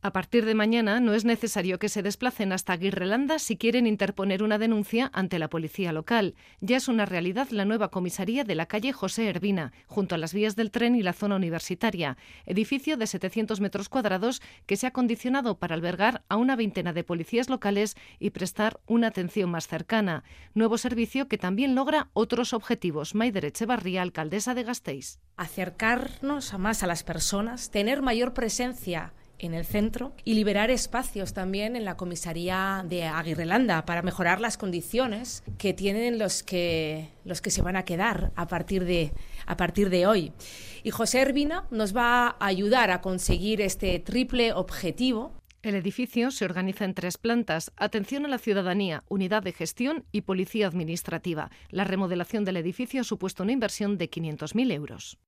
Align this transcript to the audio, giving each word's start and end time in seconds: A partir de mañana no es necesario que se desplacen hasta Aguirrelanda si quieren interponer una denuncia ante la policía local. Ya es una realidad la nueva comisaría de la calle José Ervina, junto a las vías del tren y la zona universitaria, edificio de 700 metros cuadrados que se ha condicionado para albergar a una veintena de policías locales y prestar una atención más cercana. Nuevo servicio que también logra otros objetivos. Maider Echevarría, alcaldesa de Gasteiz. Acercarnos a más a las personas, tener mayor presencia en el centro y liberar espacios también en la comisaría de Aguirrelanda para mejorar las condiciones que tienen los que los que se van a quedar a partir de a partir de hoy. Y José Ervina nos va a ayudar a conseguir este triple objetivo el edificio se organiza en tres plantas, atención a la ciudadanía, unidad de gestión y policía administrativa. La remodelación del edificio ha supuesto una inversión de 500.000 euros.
A 0.00 0.12
partir 0.12 0.44
de 0.44 0.54
mañana 0.54 1.00
no 1.00 1.12
es 1.12 1.24
necesario 1.24 1.80
que 1.80 1.88
se 1.88 2.04
desplacen 2.04 2.52
hasta 2.52 2.72
Aguirrelanda 2.72 3.40
si 3.40 3.56
quieren 3.56 3.84
interponer 3.84 4.44
una 4.44 4.56
denuncia 4.56 5.10
ante 5.12 5.40
la 5.40 5.50
policía 5.50 5.92
local. 5.92 6.36
Ya 6.60 6.76
es 6.76 6.86
una 6.86 7.04
realidad 7.04 7.48
la 7.50 7.64
nueva 7.64 7.90
comisaría 7.90 8.44
de 8.44 8.54
la 8.54 8.66
calle 8.66 8.92
José 8.92 9.28
Ervina, 9.28 9.72
junto 9.88 10.14
a 10.14 10.18
las 10.18 10.32
vías 10.32 10.54
del 10.54 10.70
tren 10.70 10.94
y 10.94 11.02
la 11.02 11.14
zona 11.14 11.34
universitaria, 11.34 12.16
edificio 12.46 12.96
de 12.96 13.08
700 13.08 13.60
metros 13.60 13.88
cuadrados 13.88 14.40
que 14.66 14.76
se 14.76 14.86
ha 14.86 14.92
condicionado 14.92 15.58
para 15.58 15.74
albergar 15.74 16.22
a 16.28 16.36
una 16.36 16.54
veintena 16.54 16.92
de 16.92 17.02
policías 17.02 17.48
locales 17.48 17.96
y 18.20 18.30
prestar 18.30 18.78
una 18.86 19.08
atención 19.08 19.50
más 19.50 19.66
cercana. 19.66 20.22
Nuevo 20.54 20.78
servicio 20.78 21.26
que 21.26 21.38
también 21.38 21.74
logra 21.74 22.08
otros 22.12 22.52
objetivos. 22.52 23.16
Maider 23.16 23.46
Echevarría, 23.46 24.02
alcaldesa 24.02 24.54
de 24.54 24.62
Gasteiz. 24.62 25.18
Acercarnos 25.36 26.54
a 26.54 26.58
más 26.58 26.84
a 26.84 26.86
las 26.86 27.02
personas, 27.02 27.72
tener 27.72 28.00
mayor 28.00 28.32
presencia 28.32 29.12
en 29.38 29.54
el 29.54 29.64
centro 29.64 30.12
y 30.24 30.34
liberar 30.34 30.70
espacios 30.70 31.32
también 31.32 31.76
en 31.76 31.84
la 31.84 31.96
comisaría 31.96 32.84
de 32.88 33.04
Aguirrelanda 33.04 33.84
para 33.84 34.02
mejorar 34.02 34.40
las 34.40 34.56
condiciones 34.56 35.42
que 35.58 35.74
tienen 35.74 36.18
los 36.18 36.42
que 36.42 37.08
los 37.24 37.40
que 37.40 37.50
se 37.50 37.62
van 37.62 37.76
a 37.76 37.84
quedar 37.84 38.32
a 38.36 38.46
partir 38.46 38.84
de 38.84 39.12
a 39.46 39.56
partir 39.56 39.90
de 39.90 40.06
hoy. 40.06 40.32
Y 40.82 40.90
José 40.90 41.20
Ervina 41.20 41.66
nos 41.70 41.96
va 41.96 42.28
a 42.28 42.46
ayudar 42.46 42.90
a 42.90 43.00
conseguir 43.00 43.60
este 43.60 43.98
triple 43.98 44.52
objetivo 44.52 45.38
el 45.60 45.74
edificio 45.74 46.30
se 46.30 46.44
organiza 46.44 46.84
en 46.84 46.94
tres 46.94 47.18
plantas, 47.18 47.72
atención 47.76 48.24
a 48.24 48.28
la 48.28 48.38
ciudadanía, 48.38 49.02
unidad 49.08 49.42
de 49.42 49.52
gestión 49.52 50.04
y 50.12 50.20
policía 50.20 50.68
administrativa. 50.68 51.50
La 51.70 51.82
remodelación 51.82 52.44
del 52.44 52.58
edificio 52.58 53.00
ha 53.00 53.04
supuesto 53.04 53.42
una 53.42 53.52
inversión 53.52 53.98
de 53.98 54.08
500.000 54.08 54.72
euros. 54.72 55.18